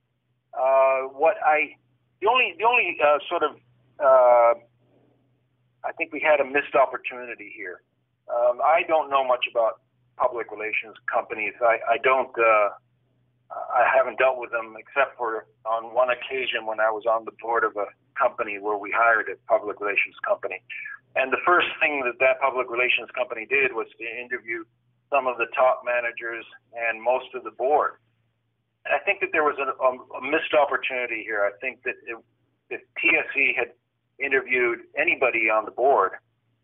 [0.57, 1.77] Uh, what I
[2.21, 3.55] the only the only uh, sort of
[3.99, 4.59] uh,
[5.85, 7.81] I think we had a missed opportunity here.
[8.27, 9.79] Um, I don't know much about
[10.17, 11.53] public relations companies.
[11.61, 12.33] I, I don't.
[12.37, 12.75] Uh,
[13.47, 17.31] I haven't dealt with them except for on one occasion when I was on the
[17.39, 17.87] board of a
[18.19, 20.59] company where we hired a public relations company.
[21.15, 24.65] And the first thing that that public relations company did was to interview
[25.09, 26.43] some of the top managers
[26.75, 27.95] and most of the board.
[28.93, 31.43] I think that there was a, a, a missed opportunity here.
[31.43, 32.17] I think that it,
[32.69, 33.71] if TSE had
[34.19, 36.19] interviewed anybody on the board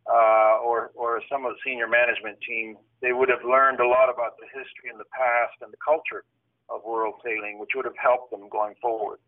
[0.08, 4.10] uh, or, or some of the senior management team, they would have learned a lot
[4.12, 6.24] about the history and the past and the culture
[6.70, 9.20] of world sailing, which would have helped them going forward.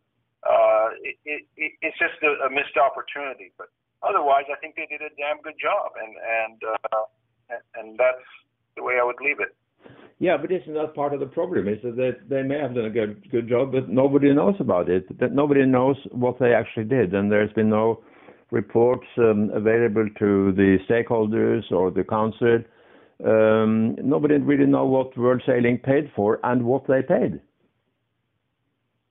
[0.44, 3.68] Uh, it, it, it's just a, a missed opportunity, but
[4.04, 7.06] otherwise, I think they did a damn good job, and and uh,
[7.74, 8.22] and that's
[8.78, 9.58] the way I would leave it.
[10.20, 11.68] Yeah, but isn't that part of the problem?
[11.68, 15.06] Is that they may have done a good good job, but nobody knows about it.
[15.20, 18.02] That nobody knows what they actually did, and there's been no
[18.52, 22.60] reports um, available to the stakeholders or the council.
[23.26, 27.42] Um, nobody really know what World Sailing paid for and what they paid.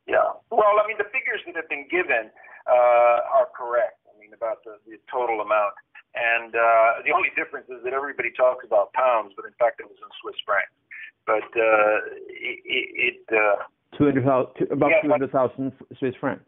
[0.06, 2.30] Yeah, well, I mean, the figures that have been given
[2.68, 4.00] uh, are correct.
[4.08, 5.74] I mean, about the, the total amount.
[6.14, 9.86] And uh, the only difference is that everybody talks about pounds, but in fact it
[9.90, 10.70] was in Swiss francs.
[11.26, 11.96] But uh,
[12.28, 13.62] it, it uh,
[13.96, 14.24] 200,
[14.70, 16.42] about yeah, 200,000 Swiss francs.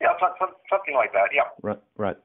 [0.00, 0.08] Yeah,
[0.70, 1.30] something like that.
[1.34, 1.42] Yeah.
[1.62, 1.78] Right.
[1.96, 2.16] Right.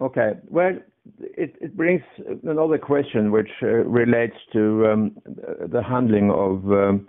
[0.00, 0.32] Okay.
[0.48, 0.72] Well,
[1.20, 2.02] it, it brings
[2.44, 7.08] another question which uh, relates to um, the handling of um,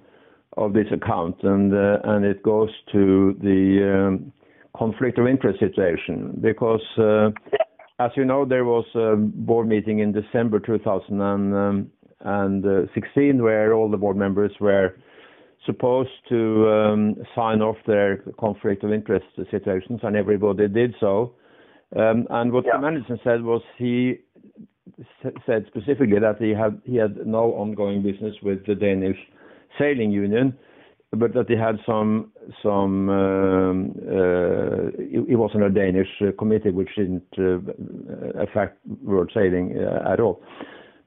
[0.58, 4.32] of this account, and uh, and it goes to the um,
[4.78, 7.30] conflict of interest situation because, uh,
[8.00, 14.18] as you know, there was a board meeting in December 2016 where all the board
[14.18, 14.96] members were
[15.66, 21.34] supposed to um, sign off their conflict of interest situations, and everybody did so.
[21.96, 22.76] Um, and what yeah.
[22.76, 24.20] Andersen said was he
[25.46, 29.18] said specifically that he had he had no ongoing business with the Danish
[29.80, 30.54] Sailing Union,
[31.16, 34.92] but that he had some some um, uh,
[35.28, 37.60] he wasn't a Danish committee which didn't uh,
[38.42, 40.42] affect world sailing uh, at all.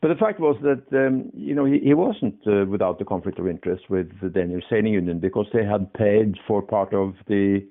[0.01, 3.39] But the fact was that um, you know he, he wasn't uh, without the conflict
[3.39, 7.67] of interest with the Danish Sailing Union because they had paid for part of the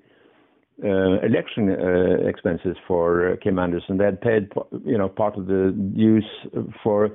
[0.84, 3.96] uh, election uh, expenses for uh, Kim Andersen.
[3.96, 4.50] They had paid
[4.84, 6.26] you know part of the dues
[6.82, 7.10] for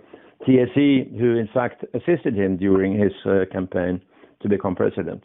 [0.45, 4.01] TSE, who in fact assisted him during his uh, campaign
[4.43, 5.23] to become president.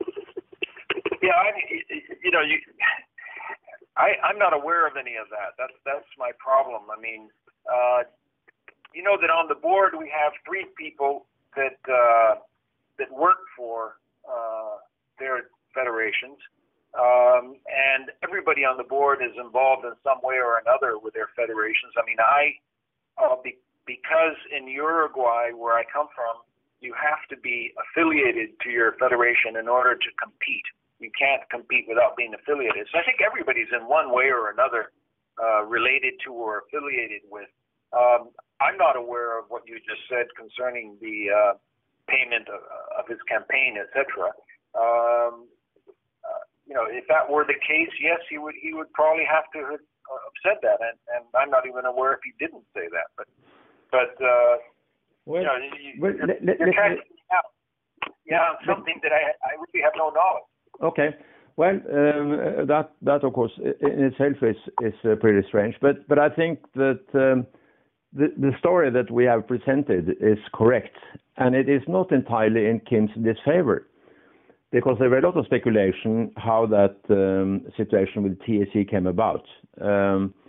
[1.22, 1.50] Yeah, I,
[2.22, 2.60] you know, you,
[3.96, 5.56] I, I'm not aware of any of that.
[5.58, 6.82] That's that's my problem.
[6.92, 7.30] I mean,
[7.64, 8.04] uh,
[8.94, 11.26] you know that on the board we have three people
[11.56, 12.36] that uh,
[12.98, 13.96] that work for
[14.28, 14.84] uh,
[15.18, 16.36] their federations,
[16.94, 21.30] um, and everybody on the board is involved in some way or another with their
[21.34, 21.96] federations.
[21.96, 22.60] I mean, I
[23.16, 26.44] uh, be, because in Uruguay, where I come from,
[26.80, 30.66] you have to be affiliated to your federation in order to compete.
[30.98, 32.88] You can't compete without being affiliated.
[32.92, 34.92] So I think everybody's in one way or another
[35.36, 37.48] uh, related to or affiliated with.
[37.92, 41.52] Um, I'm not aware of what you just said concerning the uh,
[42.08, 42.60] payment of,
[42.96, 44.32] of, his campaign, etc.
[44.72, 45.48] Um,
[46.24, 49.44] uh, you know, if that were the case, yes, he would he would probably have
[49.52, 49.84] to have
[50.42, 53.12] said that, and, and I'm not even aware if he didn't say that.
[53.16, 53.28] But
[53.92, 54.56] but uh,
[55.26, 57.44] well, you you, let, let, you're out,
[58.26, 60.48] yeah, something that I I really have no knowledge.
[60.82, 61.10] Okay.
[61.56, 66.18] Well, um, that that of course in itself is is uh, pretty strange, but but
[66.18, 67.00] I think that.
[67.14, 67.46] Um,
[68.12, 70.96] the, the story that we have presented is correct,
[71.36, 73.88] and it is not entirely in Kim's disfavor,
[74.72, 79.44] because there were a lot of speculation how that um, situation with TSE came about.
[79.80, 80.45] Um, uh,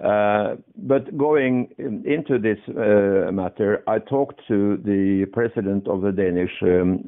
[0.00, 7.04] but going into this uh, matter, I talked to the president of the Danish um,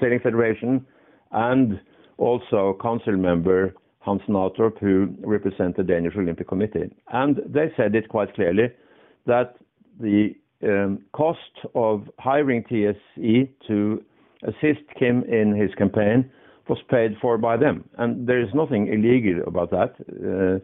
[0.00, 0.86] Sailing Federation
[1.32, 1.80] and
[2.18, 6.94] also council member Hans Natorp, who represent the Danish Olympic Committee.
[7.12, 8.68] And they said it quite clearly
[9.26, 9.56] that
[9.98, 11.38] the um, cost
[11.74, 14.04] of hiring TSE to
[14.42, 16.30] assist Kim in his campaign
[16.68, 20.60] was paid for by them, and there is nothing illegal about that.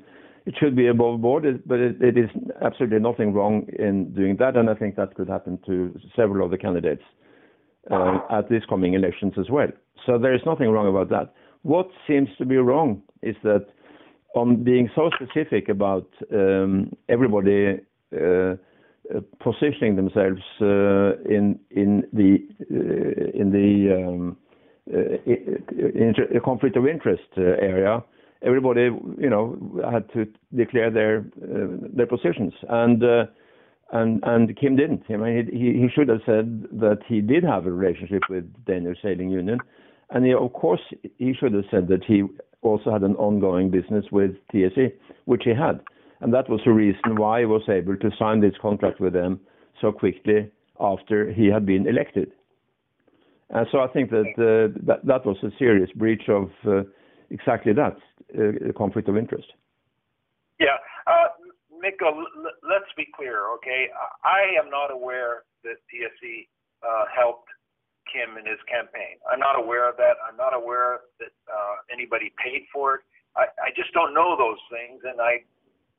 [0.51, 2.29] It should be above board, but it, is
[2.61, 6.51] absolutely nothing wrong in doing that, and I think that could happen to several of
[6.51, 7.05] the candidates
[7.89, 9.69] uh, at these coming elections as well.
[10.05, 11.35] So there is nothing wrong about that.
[11.63, 13.67] What seems to be wrong is that
[14.35, 17.79] on being so specific about um, everybody
[18.13, 18.55] uh,
[19.39, 22.39] positioning themselves uh, in in the
[23.41, 24.37] in the um,
[26.45, 28.03] conflict of interest area,
[28.43, 29.59] everybody, you know,
[29.91, 32.53] had to declare their their positions.
[32.69, 33.03] And
[33.93, 35.03] and and Kim didn't.
[35.09, 38.99] I mean, he he should have said that he did have a relationship with Danish
[39.03, 39.59] Sailing Union,
[40.11, 40.81] and he, of course
[41.19, 42.25] he should have said that he
[42.63, 44.93] also had an ongoing business with TSE,
[45.25, 45.81] which he had
[46.21, 49.41] and that was the reason why he was able to sign this contract with them
[49.81, 52.33] so quickly after he had been elected.
[53.51, 56.83] And so I think that uh, that, that was a serious breach of uh,
[57.31, 57.97] exactly that
[58.37, 59.53] uh, conflict of interest.
[60.59, 60.77] Yeah,
[61.07, 61.29] uh,
[61.81, 62.25] Mikko,
[62.63, 63.89] let's be clear, okay?
[64.25, 66.49] I am not aware that TSE
[66.85, 67.49] uh, helped
[68.13, 69.17] Kim in his campaign.
[69.31, 70.21] I'm not aware of that.
[70.21, 73.01] I'm not aware that uh, anybody paid for it.
[73.37, 75.47] I, I just don't know those things, and I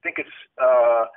[0.03, 1.07] think it's uh,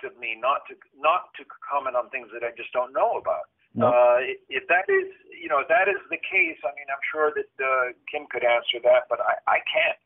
[0.00, 3.52] of me not to not to comment on things that I just don't know about.
[3.76, 3.92] No.
[3.92, 4.18] Uh,
[4.48, 7.52] if that is, you know, if that is the case, I mean, I'm sure that
[7.60, 10.00] uh, Kim could answer that, but I, I can't.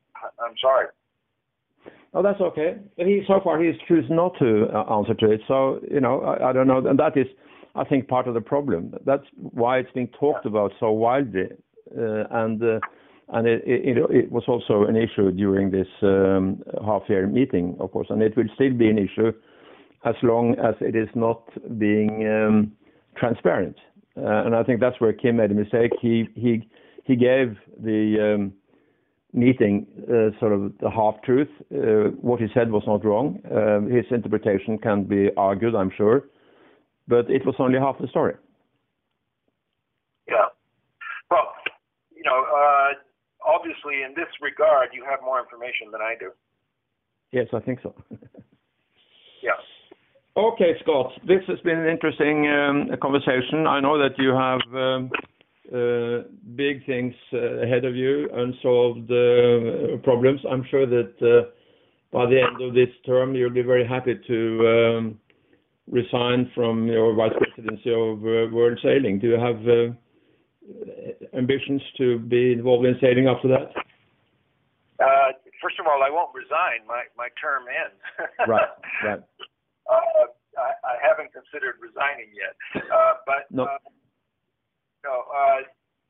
[0.45, 0.87] I'm sorry.
[2.15, 2.77] Oh, that's okay.
[2.97, 5.41] He so far he's chosen not to uh, answer to it.
[5.49, 7.27] So you know, I, I don't know, and that is,
[7.75, 8.95] I think, part of the problem.
[9.05, 11.49] That's why it's being talked about so widely,
[11.99, 12.79] uh, and uh,
[13.31, 18.09] and it, it, it was also an issue during this um, half-year meeting, of course,
[18.11, 19.33] and it will still be an issue
[20.05, 21.43] as long as it is not
[21.79, 22.73] being um,
[23.17, 23.77] transparent.
[24.17, 25.91] Uh, and I think that's where Kim made a mistake.
[26.01, 26.69] He he
[27.05, 28.53] he gave the um,
[29.35, 31.49] meeting uh, sort of the half truth.
[31.75, 33.41] Uh, what he said was not wrong.
[33.51, 36.25] Um, his interpretation can be argued, I'm sure,
[37.09, 38.35] but it was only half the story.
[40.29, 40.47] Yeah.
[41.31, 41.53] Well,
[42.17, 42.95] you know, uh,
[43.45, 46.31] obviously in this regard, you have more information than I do.
[47.33, 47.93] Yes, I think so.
[49.43, 49.59] yeah.
[50.37, 53.67] Okay, Scott, this has been an interesting um, conversation.
[53.67, 55.24] I know that you have um, uh,
[56.57, 60.41] big things uh, ahead of you, unsolved uh, problems.
[60.51, 61.51] I'm sure that uh,
[62.13, 65.21] by the end of this term, you'll be very happy to um,
[65.91, 69.19] resign from your vice presidency of uh, World Sailing.
[69.19, 73.73] Do you have uh, ambitions to be involved in sailing after that?
[75.63, 76.85] first of all, I won't resign.
[76.87, 78.01] My my term ends.
[78.49, 78.69] right.
[79.05, 79.23] Right.
[79.85, 82.57] Uh, I, I, haven't considered resigning yet,
[82.89, 83.69] uh, but no.
[85.05, 85.61] Uh, no, uh,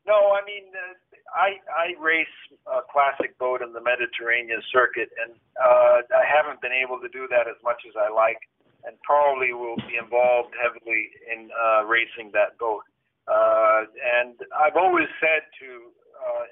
[0.06, 0.18] no.
[0.32, 0.94] I mean, uh,
[1.34, 2.36] I I race
[2.66, 7.26] a classic boat in the Mediterranean circuit, and uh, I haven't been able to do
[7.30, 8.40] that as much as I like,
[8.86, 11.50] and probably will be involved heavily in
[11.86, 12.82] racing that boat.
[13.26, 15.90] and I've always said to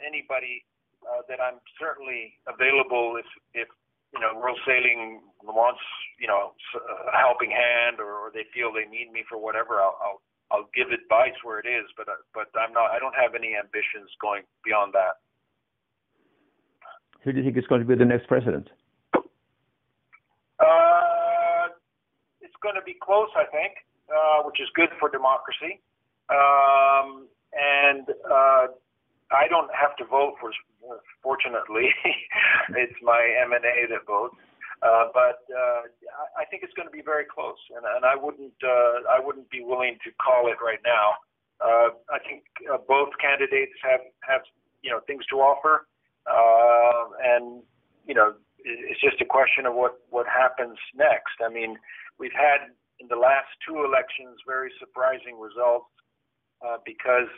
[0.06, 0.64] anybody
[1.28, 3.68] that I'm certainly available if if
[4.12, 5.80] you know, World Sailing wants,
[6.20, 9.96] you know, a helping hand, or, or they feel they need me for whatever, I'll,
[10.04, 10.20] I'll
[10.52, 12.92] I'll give advice where it is, but uh, but I'm not.
[12.92, 15.24] I don't have any ambitions going beyond that.
[17.24, 18.68] Who do you think is going to be the next president?
[20.60, 21.72] Uh,
[22.40, 23.80] it's going to be close, I think,
[24.12, 25.80] uh, which is good for democracy.
[26.28, 27.26] Um,
[27.56, 28.66] and uh,
[29.32, 30.52] I don't have to vote for
[31.22, 31.88] fortunately,
[32.76, 34.36] it's my MNA that votes.
[34.82, 35.86] Uh, but uh,
[36.34, 39.62] I think it's going to be very close, and, I wouldn't uh, I wouldn't be
[39.62, 41.22] willing to call it right now.
[41.62, 42.42] I think
[42.88, 44.42] both candidates have have
[44.82, 45.86] you know things to offer,
[46.26, 47.62] and
[48.06, 51.38] you know it's just a question of what what happens next.
[51.38, 51.78] I mean,
[52.18, 55.86] we've had in the last two elections very surprising results
[56.84, 57.30] because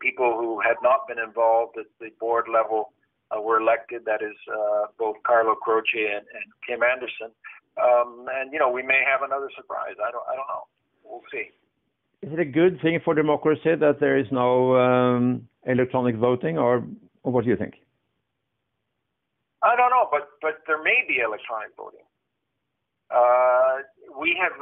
[0.00, 2.92] people who had not been involved at the board level
[3.30, 4.04] uh, were elected.
[4.04, 7.30] That is uh, both Carlo Croce and, and Kim Andersen.
[7.80, 9.94] Um, and you know, we may have another surprise.
[9.98, 10.24] I don't.
[10.30, 10.64] I don't know.
[11.04, 11.50] We'll see.
[12.22, 16.84] Is it a good thing for democracy that there is no um, electronic voting, or,
[17.22, 17.74] or what do you think?
[19.62, 22.04] I don't know, but but there may be electronic voting.
[23.10, 23.82] Uh,
[24.20, 24.52] we have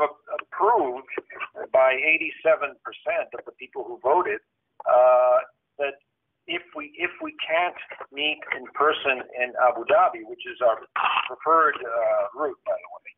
[0.40, 1.12] approved
[1.72, 1.92] by
[2.56, 2.72] 87%
[3.38, 4.40] of the people who voted
[4.88, 5.38] uh,
[5.78, 6.00] that
[6.48, 7.76] if we if we can't
[8.10, 10.80] meet in person in Abu Dhabi, which is our
[11.28, 13.12] preferred uh, route, by the way,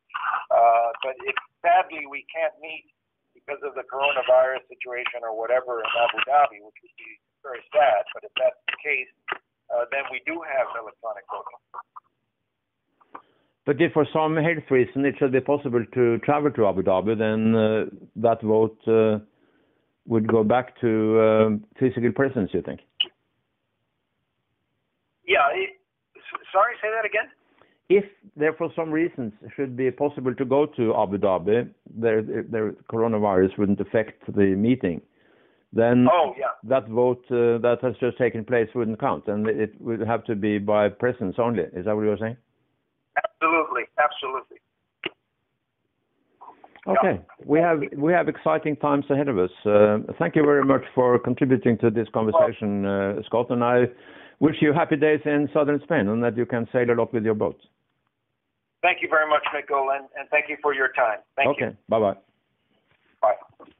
[0.51, 2.91] uh, but if sadly we can't meet
[3.33, 7.11] because of the coronavirus situation or whatever in Abu Dhabi, which would be
[7.41, 9.09] very sad, but if that's the case,
[9.71, 11.63] uh, then we do have electronic voting.
[13.65, 17.17] But if for some health reason it should be possible to travel to Abu Dhabi,
[17.17, 17.85] then uh,
[18.17, 19.23] that vote uh,
[20.07, 22.81] would go back to uh, physical presence, you think?
[25.31, 25.47] Yeah.
[25.53, 25.69] It,
[26.51, 27.31] sorry, say that again.
[27.89, 28.05] If
[28.37, 33.57] there, for some reasons, should be possible to go to Abu Dhabi, there, there coronavirus
[33.57, 35.01] wouldn't affect the meeting.
[35.73, 36.47] Then oh, yeah.
[36.65, 40.35] that vote uh, that has just taken place wouldn't count, and it would have to
[40.35, 41.63] be by presence only.
[41.63, 42.35] Is that what you're saying?
[43.17, 44.57] Absolutely, absolutely.
[46.87, 47.45] Okay, yeah.
[47.45, 49.51] we have we have exciting times ahead of us.
[49.65, 53.83] Uh, thank you very much for contributing to this conversation, uh, Scott, and I
[54.41, 57.23] wish you happy days in southern Spain and that you can sail a lot with
[57.23, 57.59] your boat.
[58.81, 61.19] Thank you very much, Mikkel, and, and thank you for your time.
[61.35, 61.61] Thank okay.
[61.61, 61.67] you.
[61.67, 61.77] Okay.
[61.87, 62.15] Bye-bye.
[63.21, 63.71] Bye.